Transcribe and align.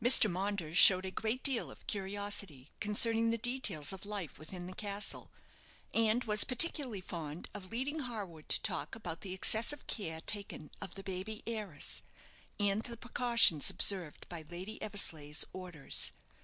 Mr. 0.00 0.30
Maunders 0.30 0.78
showed 0.78 1.04
a 1.04 1.10
great 1.10 1.42
deal 1.42 1.68
of 1.68 1.84
curiosity 1.88 2.70
concerning 2.78 3.30
the 3.30 3.36
details 3.36 3.92
of 3.92 4.06
life 4.06 4.38
within 4.38 4.68
the 4.68 4.72
castle, 4.72 5.32
and 5.92 6.22
was 6.22 6.44
particularly 6.44 7.00
fond 7.00 7.48
of 7.52 7.72
leading 7.72 7.98
Harwood 7.98 8.48
to 8.48 8.62
talk 8.62 8.94
about 8.94 9.22
the 9.22 9.32
excessive 9.32 9.84
care 9.88 10.20
taken 10.20 10.70
of 10.80 10.94
the 10.94 11.02
baby 11.02 11.42
heiress, 11.44 12.02
and 12.60 12.84
the 12.84 12.96
precautions 12.96 13.68
observed 13.68 14.28
by 14.28 14.44
Lady 14.48 14.80
Eversleigh's 14.80 15.44
orders. 15.52 16.12